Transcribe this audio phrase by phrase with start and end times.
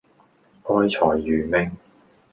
[0.63, 1.69] 愛財如命